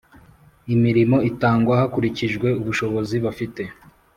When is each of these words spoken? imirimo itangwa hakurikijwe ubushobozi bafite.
imirimo 0.75 1.17
itangwa 1.29 1.73
hakurikijwe 1.81 2.47
ubushobozi 2.61 3.15
bafite. 3.25 3.61